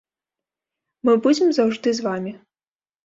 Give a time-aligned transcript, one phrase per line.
[1.09, 2.33] Мы будзем заўжды з вамі.